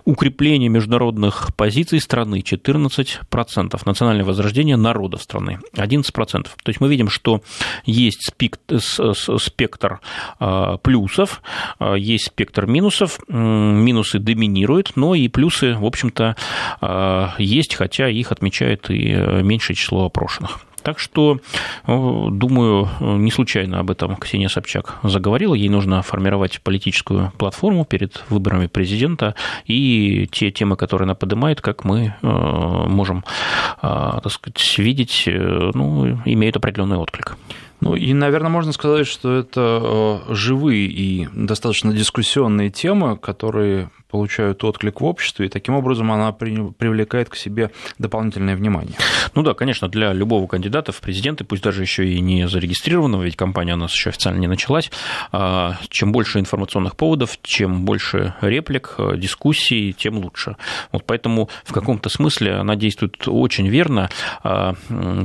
[0.06, 3.82] Укрепление международных позиций страны, 14%.
[3.86, 6.04] Национальное возрождение народов страны, 11%.
[6.14, 7.42] То есть мы видим, что
[7.86, 8.32] есть
[9.38, 10.00] спектр
[10.40, 11.42] а, плюсов,
[11.80, 16.36] а, есть спектр минусов, минусы доминируют, но и плюсы, в общем-то,
[16.82, 19.14] а, есть, хотя их отмечает и
[19.44, 20.60] меньшее число опрошенных.
[20.82, 21.40] Так что,
[21.86, 25.54] думаю, не случайно об этом Ксения Собчак заговорила.
[25.54, 31.84] Ей нужно формировать политическую платформу перед выборами президента, и те темы, которые она поднимает, как
[31.84, 33.26] мы можем
[33.82, 37.38] так сказать, видеть, э, ну, имеют определенный отклик.
[37.82, 44.64] Ну и, наверное, можно сказать, что это э, живые и достаточно дискуссионные темы, которые получают
[44.64, 48.96] отклик в обществе, и таким образом она привлекает к себе дополнительное внимание.
[49.36, 53.36] Ну да, конечно, для любого кандидата в президенты, пусть даже еще и не зарегистрированного, ведь
[53.36, 54.92] кампания у нас еще официально не началась,
[55.32, 60.56] а, чем больше информационных поводов, чем больше реплик, э, дискуссий, тем лучше.
[60.92, 64.10] Вот поэтому в каком-то смысле она действует очень верно,
[64.44, 64.74] а,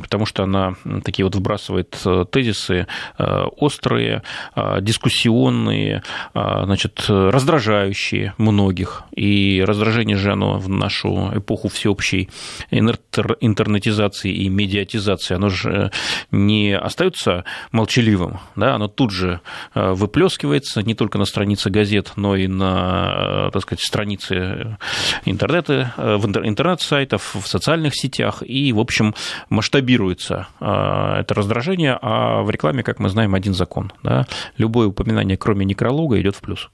[0.03, 2.87] потому что она такие вот вбрасывает э, тезисы
[3.19, 4.23] э, острые,
[4.81, 6.03] дискуссионные,
[6.35, 12.29] значит, раздражающие многие многих, и раздражение же оно в нашу эпоху всеобщей
[12.71, 15.93] интернетизации и медиатизации, оно же
[16.33, 19.41] не остается молчаливым, да, оно тут же
[19.75, 24.77] э, выплескивается не только на странице газет, но и на, э, так сказать, странице
[25.25, 29.15] интернета, э, в интернет-сайтов, в социальных сетях, и, в общем,
[29.51, 34.27] масштабируется это раздражение, а в рекламе, как мы знаем, один закон, да,
[34.59, 36.71] любое упоминание, кроме некролога, идет в плюс.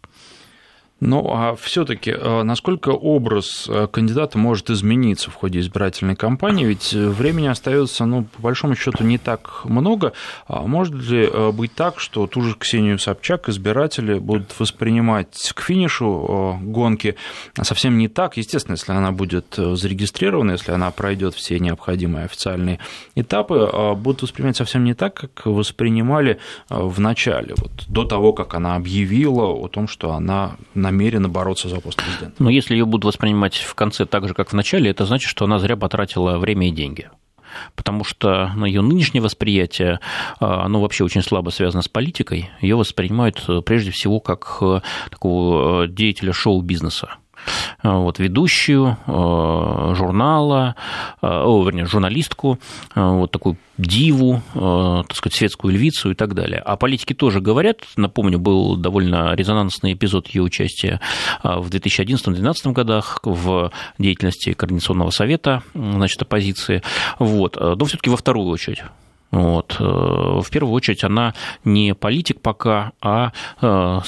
[1.00, 6.66] Ну, а все-таки э, насколько образ э, кандидата может измениться в ходе избирательной кампании?
[6.66, 10.12] Ведь э, времени остается, ну, по большому счету, не так много.
[10.46, 16.58] А может ли быть так, что ту же Ксению Собчак избиратели будут воспринимать к финишу
[16.62, 17.16] гонки
[17.60, 18.36] совсем не так?
[18.36, 22.78] Естественно, если она будет зарегистрирована, если она пройдет все необходимые официальные
[23.14, 28.76] этапы, будут воспринимать совсем не так, как воспринимали в начале, вот, до того, как она
[28.76, 32.42] объявила о том, что она на намерена бороться за пост президента.
[32.42, 35.44] Но если ее будут воспринимать в конце так же, как в начале, это значит, что
[35.44, 37.09] она зря потратила время и деньги
[37.74, 39.98] потому что ну, ее нынешнее восприятие,
[40.38, 42.50] а, оно вообще очень слабо связано с политикой.
[42.61, 47.16] Ее воспринимают э, прежде всего как э, такого э, деятеля шоу-бизнеса.
[47.83, 50.74] Э, вот, ведущую э, журнала,
[51.22, 52.59] э, о, вернее, журналистку,
[52.94, 56.61] вот такую диву, так сказать, светскую львицу и так далее.
[56.61, 61.00] А политики тоже говорят, напомню, был довольно резонансный эпизод ее участия
[61.42, 66.83] в 2011-2012 годах в деятельности Координационного совета, значит, оппозиции,
[67.18, 68.83] вот, но все таки во вторую очередь.
[69.30, 69.76] Вот.
[69.78, 74.00] Э, в первую очередь она не политик пока, а, э,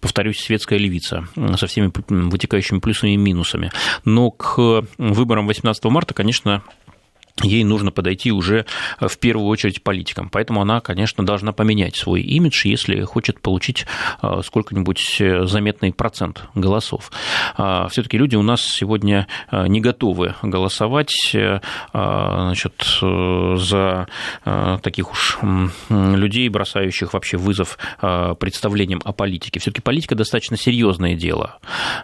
[0.00, 3.70] повторюсь, светская левица со всеми вытекающими плюсами и минусами.
[4.04, 6.62] Но к выборам 18 марта, конечно,
[7.40, 8.66] ей нужно подойти уже
[9.00, 10.28] э, в первую очередь политикам.
[10.30, 13.86] Поэтому она, конечно, должна поменять свой имидж, если хочет получить
[14.22, 17.10] э, сколько-нибудь э, заметный процент голосов.
[17.56, 21.12] А, Все-таки люди у нас сегодня не готовы голосовать
[21.92, 24.06] значит, за
[24.82, 25.38] таких уж
[25.90, 29.60] людей, бросающих вообще вызов представлениям о политике.
[29.60, 31.58] Все-таки политика достаточно серьезное дело.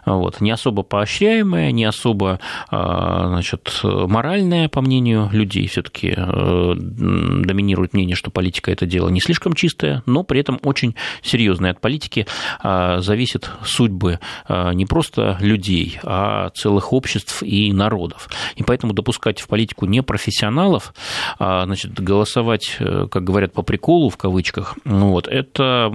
[0.05, 0.41] Вот.
[0.41, 2.39] Не особо поощряемое, не особо
[2.69, 5.67] значит, моральное, по мнению мнению людей.
[5.67, 11.71] Все-таки доминирует мнение, что политика это дело не слишком чистое, но при этом очень серьезное.
[11.71, 12.25] От политики
[12.63, 18.29] зависят судьбы не просто людей, а целых обществ и народов.
[18.55, 20.93] И поэтому допускать в политику непрофессионалов,
[21.37, 25.87] а, значит, голосовать, э, как говорят, по приколу, в кавычках, ну вот, это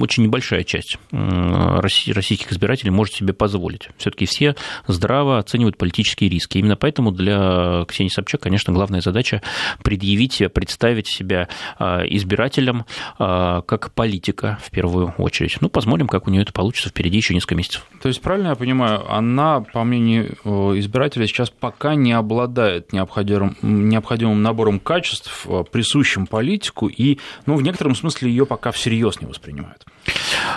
[0.00, 3.88] очень небольшая часть российских избирателей может себе позволить.
[3.98, 6.58] Все-таки все здраво оценивают политические риски.
[6.58, 9.42] Именно поэтому для Ксении Собчак, конечно, главная задача
[9.82, 11.48] предъявить себя, представить себя
[11.78, 12.86] а, избирателям
[13.18, 15.56] а, как политика в первую очередь.
[15.60, 17.86] Ну, посмотрим, как у нее это получится впереди еще несколько месяцев.
[18.02, 20.48] То есть, правильно я понимаю, она, по мнению э,
[20.78, 27.62] избирателя, сейчас пока не обладает необходимым, необходимым набором качеств, э, присущим политику, и, ну, в
[27.62, 29.84] некотором смысле ее пока всерьез не воспринимают.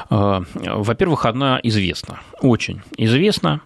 [0.10, 3.62] Э, во-первых, она известна, очень известна,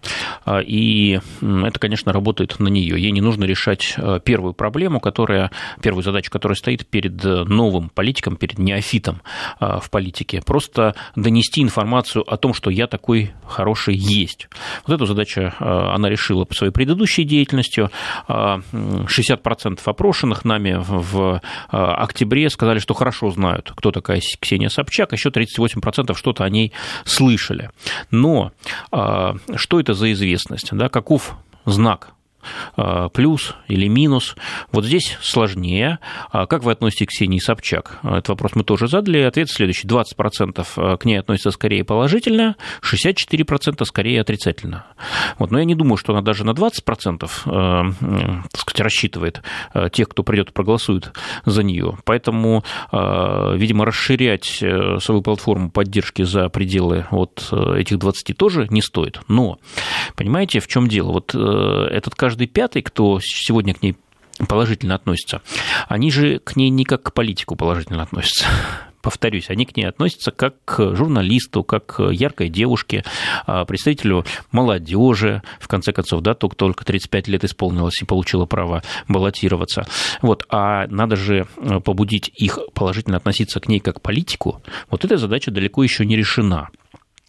[0.45, 3.01] э, и это, конечно, работает на нее.
[3.01, 8.57] Ей не нужно решать первую проблему, которая, первую задачу, которая стоит перед новым политиком, перед
[8.57, 9.21] неофитом
[9.59, 10.41] в политике.
[10.45, 14.47] Просто донести информацию о том, что я такой хороший есть.
[14.85, 17.89] Вот эту задачу она решила по своей предыдущей деятельностью.
[18.27, 25.72] 60% опрошенных нами в октябре сказали, что хорошо знают, кто такая Ксения Собчак, еще 38%
[26.17, 26.71] что-то о ней
[27.05, 27.69] слышали.
[28.11, 28.51] Но
[28.91, 30.69] а, что это за известность?
[30.71, 32.13] Да, каков знак
[33.13, 34.35] плюс или минус.
[34.71, 35.99] Вот здесь сложнее.
[36.31, 37.99] А как вы относитесь к Ксении Собчак?
[38.03, 39.19] Этот вопрос мы тоже задали.
[39.19, 39.87] Ответ следующий.
[39.87, 44.85] 20% а, к ней относятся скорее положительно, 64% скорее отрицательно.
[45.39, 45.51] Вот.
[45.51, 49.41] Но я не думаю, что она даже на 20% так сказать, рассчитывает
[49.91, 51.11] тех, кто придет и проголосует
[51.45, 51.97] за нее.
[52.05, 58.81] Поэтому, видимо, расширять э, свою платформу поддержки за пределы вот э, этих 20 тоже не
[58.81, 59.21] стоит.
[59.27, 59.59] Но,
[60.15, 61.11] понимаете, в чем дело?
[61.11, 63.95] Вот э, этот каждый каждый пятый, кто сегодня к ней
[64.49, 65.43] положительно относится,
[65.87, 68.45] они же к ней не как к политику положительно относятся
[69.03, 73.03] повторюсь, они к ней относятся как к журналисту, как к яркой девушке,
[73.45, 78.81] а, представителю молодежи, в конце концов, да, только, только 35 лет исполнилось и получила право
[79.07, 79.85] баллотироваться.
[80.23, 81.45] Вот, а надо же
[81.85, 84.63] побудить их положительно относиться к ней как к политику.
[84.89, 86.69] Вот эта задача далеко еще не решена.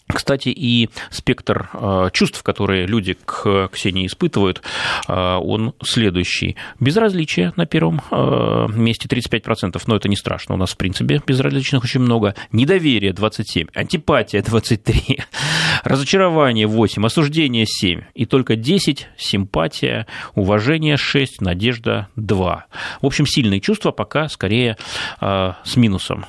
[0.07, 4.63] Кстати, и спектр э, чувств, которые люди к Ксении испытывают,
[5.09, 6.57] э, он следующий.
[6.79, 11.85] Безразличие на первом э, месте 35%, но это не страшно, у нас, в принципе, безразличных
[11.85, 12.35] очень много.
[12.53, 15.23] Недоверие 27%, антипатия 23%,
[15.85, 22.61] разочарование 8%, осуждение 7%, и только 10% симпатия, уважение 6%, надежда 2%.
[23.01, 24.77] В общем, сильные чувства пока скорее
[25.21, 26.27] с минусом.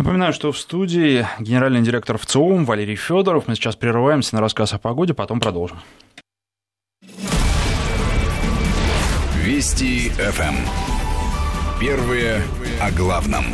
[0.00, 3.48] Напоминаю, что в студии генеральный директор ВЦИОМ Валерий Федоров.
[3.48, 5.76] Мы сейчас прерываемся на рассказ о погоде, потом продолжим.
[9.44, 10.42] Вести ФМ.
[10.42, 10.54] Эм.
[11.78, 12.40] Первые
[12.80, 13.44] о главном.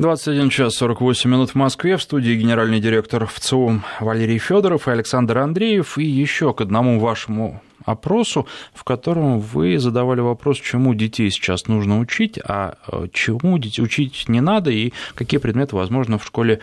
[0.00, 1.96] 21 час 48 минут в Москве.
[1.96, 5.96] В студии генеральный директор ВЦИОМ Валерий Федоров и Александр Андреев.
[5.96, 11.98] И еще к одному вашему опросу, в котором вы задавали вопрос, чему детей сейчас нужно
[11.98, 16.60] учить, а э, чему учить не надо и какие предметы, возможно, в школе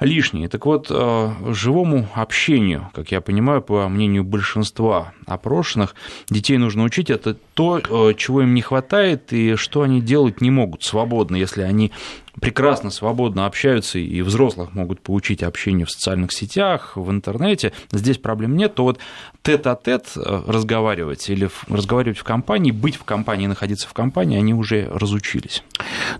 [0.00, 0.48] лишние.
[0.48, 5.94] Так вот, э, живому общению, как я понимаю, по мнению большинства опрошенных,
[6.28, 10.50] детей нужно учить, это то, э, чего им не хватает и что они делать не
[10.50, 11.90] могут свободно, если они
[12.38, 18.58] прекрасно, свободно общаются и взрослых могут получить общение в социальных сетях, в интернете, здесь проблем
[18.58, 18.98] нет, то вот
[19.42, 24.90] тет-а-тет э, разговаривать или разговаривать в компании, быть в компании, находиться в компании, они уже
[24.92, 25.64] разучились.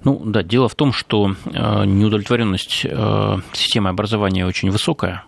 [0.04, 2.86] Ну да, дело в том, что э, неудовлетворенность
[3.52, 5.24] системы образования очень высокая.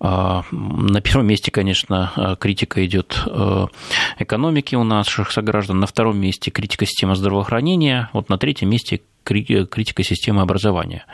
[0.00, 3.22] На первом месте, конечно, критика идет
[4.18, 10.02] экономики у наших сограждан, на втором месте критика системы здравоохранения, вот на третьем месте критика
[10.02, 11.04] системы образования.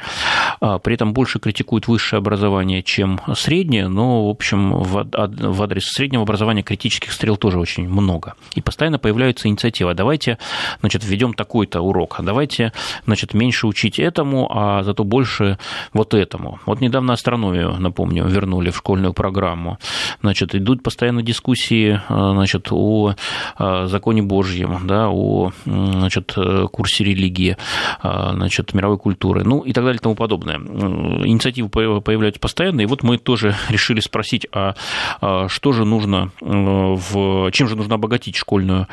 [0.61, 6.23] А, при этом больше критикуют высшее образование, чем среднее, но, в общем, в адрес среднего
[6.23, 8.35] образования критических стрел тоже очень много.
[8.55, 9.95] И постоянно появляются инициативы.
[9.95, 10.39] Давайте,
[10.81, 12.73] значит, введем такой-то урок, давайте,
[13.05, 15.59] значит, меньше учить этому, а зато больше
[15.93, 16.59] вот этому.
[16.67, 19.79] Вот недавно астрономию, напомню, вернули в школьную программу.
[20.23, 23.15] Значит, идут постоянно дискуссии, а, значит, о
[23.57, 26.35] а, законе Божьем, да, о, значит,
[26.73, 27.57] курсе религии.
[28.01, 30.57] А, значит, мировой культуры, ну и так далее и тому подобное.
[30.57, 34.75] Инициативы появляются постоянно, и вот мы тоже решили спросить, а,
[35.21, 38.89] а что же нужно, в, чем же нужно обогатить школьную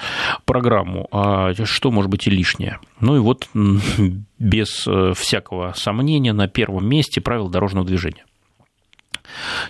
[0.46, 2.80] программу, а что может быть и лишнее.
[3.00, 3.48] Ну и вот
[4.40, 8.26] без э, всякого сомнения на первом месте правила дорожного движения.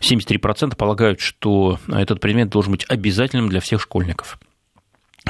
[0.01, 4.39] 73% полагают, что этот предмет должен быть обязательным для всех школьников.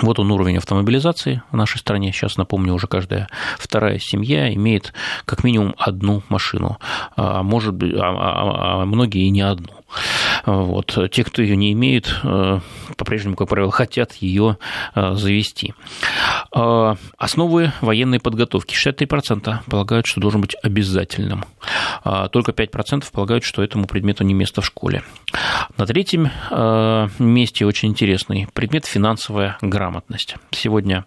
[0.02, 2.12] Вот он уровень автомобилизации в нашей стране.
[2.12, 3.30] Сейчас напомню, уже каждая
[3.60, 4.94] вторая семья имеет
[5.26, 6.80] как минимум одну машину,
[7.16, 9.83] а может быть, а, а, а многие и не одну.
[10.46, 10.98] Вот.
[11.12, 12.60] Те, кто ее не имеет, э,
[12.98, 14.58] по-прежнему, как правило, хотят ее
[14.96, 15.74] э, завести.
[16.56, 18.76] Э, основы военной подготовки.
[18.76, 21.46] 63% полагают, что должен быть обязательным.
[22.32, 25.04] Только 5% полагают, что этому предмету не место в школе.
[25.78, 26.30] На третьем
[27.20, 30.36] месте очень интересный предмет– финансовая грамотность.
[30.52, 31.06] Сегодня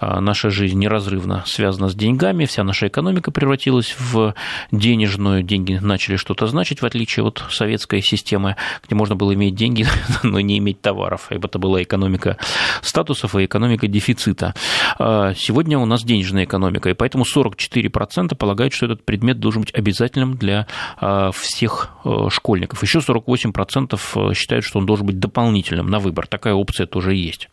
[0.00, 4.34] наша жизнь неразрывно связана с деньгами, вся наша экономика превратилась в
[4.70, 9.86] денежную, деньги начали что-то значить, в отличие от советской системы, где можно было иметь деньги,
[10.22, 11.26] но не иметь товаров.
[11.30, 12.36] Это была экономика
[12.82, 14.54] статусов и экономика дефицита.
[14.98, 19.74] А сегодня у нас денежная экономика, и поэтому 44% полагают, что этот предмет должен быть
[19.74, 20.66] обязательным для
[20.96, 22.82] а, всех э, школьников.
[22.82, 23.98] Еще 48%
[24.30, 26.26] э, считают, что он должен быть дополнительным на выбор.
[26.26, 27.48] Такая опция тоже есть.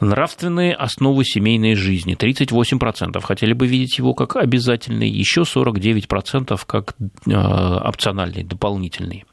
[0.00, 2.16] Нравственные основы семейной жизни.
[2.16, 6.94] 38% хотели бы видеть его как обязательный, еще 49% как
[7.26, 9.24] э, опциональный, дополнительный.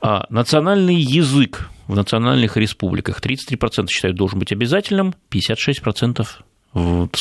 [0.00, 6.26] А национальный язык в национальных республиках 33% считают должен быть обязательным, 56%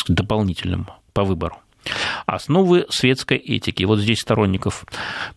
[0.07, 1.57] дополнительным по выбору.
[2.26, 3.84] Основы светской этики.
[3.84, 4.86] Вот здесь сторонников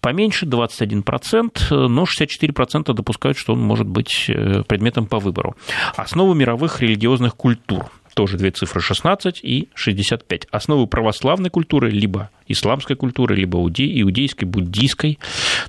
[0.00, 5.56] поменьше, 21%, но 64% допускают, что он может быть э, предметом по выбору.
[5.96, 10.46] Основы мировых религиозных культур тоже две цифры 16 и 65.
[10.50, 15.18] Основы православной культуры, либо исламской культуры, либо иудейской, буддийской,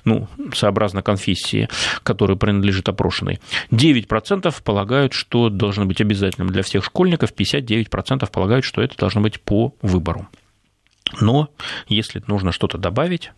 [0.06, 1.68] ну, сообразно конфессии,
[2.02, 3.38] которой принадлежит опрошенный.
[3.70, 9.40] 9% полагают, что должно быть обязательным для всех школьников, 59% полагают, что это должно быть
[9.42, 10.26] по выбору.
[11.20, 11.50] Но
[11.88, 13.32] если нужно что-то добавить,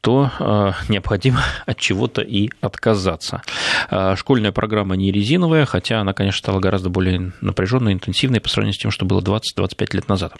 [0.00, 3.42] то э, необходимо от чего-то и отказаться.
[3.90, 8.74] Э, школьная программа не резиновая, хотя она, конечно, стала гораздо более напряженной, интенсивной по сравнению
[8.74, 10.34] с тем, что было 20-25 лет назад.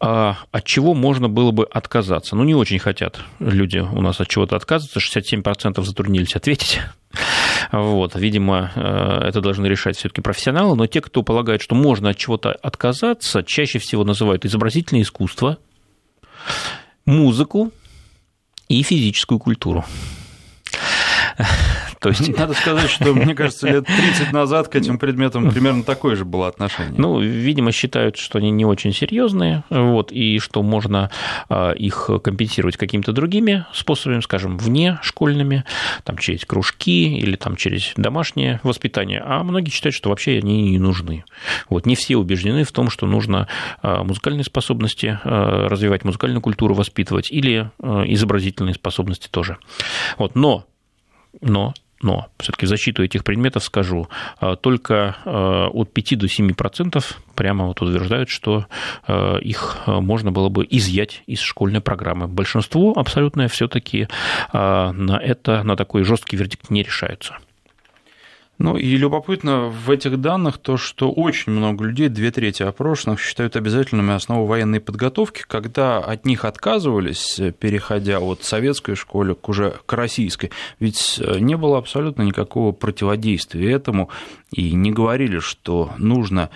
[0.00, 2.36] Э, от чего можно было бы отказаться?
[2.36, 6.80] Ну, не очень хотят люди у нас от чего-то отказываться, 67% затруднились ответить.
[7.72, 12.52] Вот, видимо, это должны решать все-таки профессионалы, но те, кто полагает, что можно от чего-то
[12.52, 15.58] отказаться, чаще всего называют изобразительное искусство,
[17.04, 17.72] музыку
[18.68, 19.84] и физическую культуру.
[22.00, 22.36] То есть...
[22.36, 26.48] Надо сказать, что, мне кажется, лет 30 назад к этим предметам примерно такое же было
[26.48, 26.94] отношение.
[26.96, 31.10] Ну, видимо, считают, что они не очень серьезные, вот, и что можно
[31.48, 35.64] а, их компенсировать какими-то другими способами, скажем, вне школьными,
[36.04, 40.78] там, через кружки или там, через домашнее воспитание, а многие считают, что вообще они не
[40.78, 41.24] нужны.
[41.68, 43.48] Вот, не все убеждены в том, что нужно
[43.82, 49.58] а, музыкальные способности а, развивать, музыкальную культуру воспитывать или изобразительные способности тоже.
[50.18, 50.66] Вот, но
[51.40, 54.08] но но все-таки в защиту этих предметов скажу,
[54.38, 58.66] а, только а, от 5 до 7% прямо вот утверждают, что
[59.06, 62.28] а, их можно было бы изъять из школьной программы.
[62.28, 64.08] Большинство абсолютное все-таки
[64.52, 67.38] на это, на такой жесткий вердикт не решаются.
[68.58, 73.54] Ну и любопытно в этих данных то, что очень много людей, две трети опрошенных, считают
[73.54, 79.92] обязательными основу военной подготовки, когда от них отказывались, переходя от советской школы к уже к
[79.92, 80.50] российской.
[80.80, 84.08] Ведь э, не было абсолютно никакого противодействия этому,
[84.50, 86.48] и не говорили, что нужно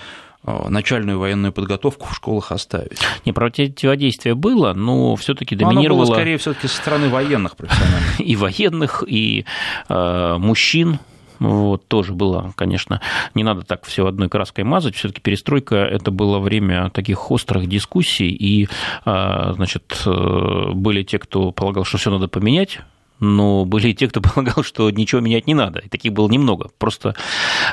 [0.42, 2.98] э, начальную военную подготовку в школах оставить.
[3.26, 6.05] Не, противодействие было, но все-таки доминировало...
[6.05, 8.20] оно было скорее все-таки со стороны военных профессиональных.
[8.20, 9.44] И военных, и
[9.90, 10.98] э, мужчин,
[11.41, 13.01] вот, тоже было, конечно,
[13.34, 14.95] не надо так все одной краской мазать.
[14.95, 18.68] Все-таки перестройка это было время таких острых дискуссий, и,
[19.05, 22.80] а, значит, э, были те, кто полагал, что все надо поменять
[23.20, 25.80] но были и те, кто полагал, что ничего менять не надо.
[25.80, 26.70] И таких было немного.
[26.78, 27.14] Просто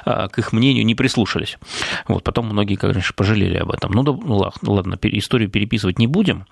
[0.06, 1.58] а, к их мнению не прислушались.
[2.08, 3.92] Вот, потом многие, конечно, пожалели об этом.
[3.92, 6.46] Ну, да, ну ладно, историю переписывать не будем.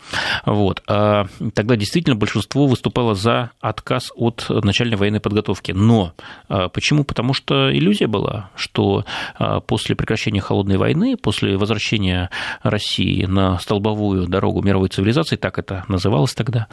[0.46, 0.82] Вот.
[0.88, 5.72] А тогда действительно большинство выступало за отказ от начальной военной подготовки.
[5.72, 6.14] Но
[6.48, 7.04] а, почему?
[7.04, 9.06] Потому что иллюзия была, что
[9.38, 12.30] а, после прекращения холодной войны, после возвращения
[12.64, 16.68] России на столбовую дорогу мировой цивилизации, так это называлось тогда,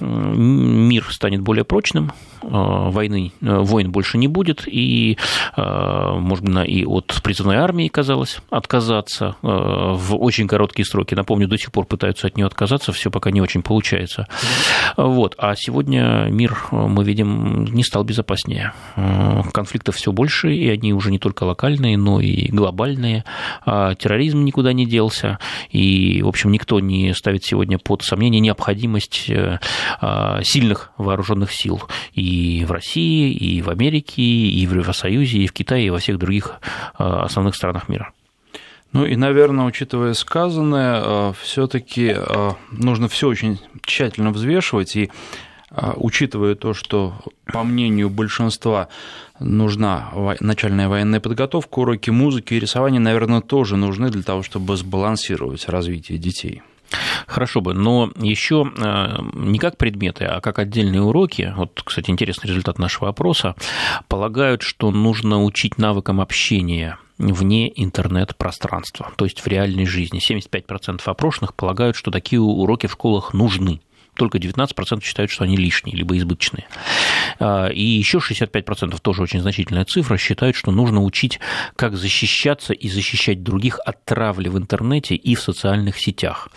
[0.00, 5.16] мир мир станет более прочным, э, войны, э, войн больше не будет, и
[5.56, 11.14] э, можно и от призывной армии, казалось, отказаться в очень короткие сроки.
[11.14, 14.26] Напомню, до сих пор пытаются от нее отказаться, все пока не очень получается.
[14.96, 15.34] Вот.
[15.38, 18.72] А сегодня мир, мы видим, не стал безопаснее.
[19.52, 23.24] Конфликтов все больше, и они уже не только локальные, но и глобальные.
[23.64, 25.38] А терроризм никуда не делся,
[25.70, 29.30] и, в общем, никто не ставит сегодня под сомнение необходимость
[30.42, 31.82] сильных вооруженных сил
[32.12, 36.18] и в России, и в Америке, и в Евросоюзе, и в Китае, и во всех
[36.18, 36.60] других
[36.96, 38.12] основных странах мира.
[38.92, 42.14] Ну и, наверное, учитывая сказанное, все-таки
[42.70, 45.10] нужно все очень тщательно взвешивать и
[45.96, 47.14] учитывая то, что,
[47.46, 48.88] по мнению большинства,
[49.40, 55.66] нужна начальная военная подготовка, уроки музыки и рисования, наверное, тоже нужны для того, чтобы сбалансировать
[55.70, 56.60] развитие детей.
[57.26, 62.48] Хорошо бы, но еще э, не как предметы, а как отдельные уроки, вот, кстати, интересный
[62.48, 63.54] результат нашего опроса,
[64.08, 70.20] полагают, что нужно учить навыкам общения вне интернет-пространства, то есть в реальной жизни.
[70.20, 73.80] 75% опрошенных полагают, что такие уроки в школах нужны
[74.14, 76.66] только 19% считают, что они лишние, либо избыточные.
[77.38, 81.40] А, и еще 65%, тоже очень значительная цифра, считают, что нужно учить,
[81.76, 86.48] как защищаться и защищать других от травли в интернете и в социальных сетях.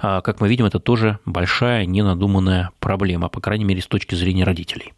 [0.00, 4.44] А, как мы видим, это тоже большая ненадуманная проблема, по крайней мере, с точки зрения
[4.44, 4.92] родителей.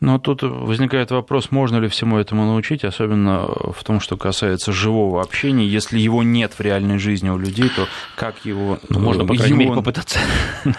[0.00, 5.20] Но тут возникает вопрос, можно ли всему этому научить, особенно в том, что касается живого
[5.20, 5.66] общения.
[5.66, 7.86] Если его нет в реальной жизни у людей, то
[8.16, 8.78] как его...
[8.88, 9.62] Ну, можно, по крайней его...
[9.62, 10.18] мере, попытаться.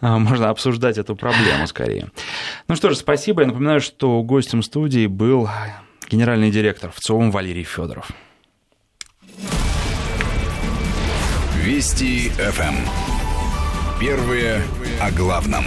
[0.00, 2.10] А, можно обсуждать эту проблему скорее.
[2.66, 3.42] Ну что ж, спасибо.
[3.42, 5.48] Я напоминаю, что гостем студии был
[6.10, 8.10] генеральный директор ВЦОМ Валерий Федоров.
[11.62, 12.74] Вести ФМ.
[14.00, 14.62] Первые
[15.00, 15.64] о главном.